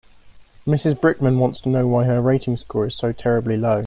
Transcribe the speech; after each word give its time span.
Mrs 0.65 0.95
Brickman 0.95 1.37
wants 1.37 1.59
to 1.61 1.69
know 1.69 1.85
why 1.85 2.05
her 2.05 2.19
rating 2.21 2.57
score 2.57 2.87
is 2.87 2.97
so 2.97 3.11
terribly 3.11 3.55
low. 3.55 3.79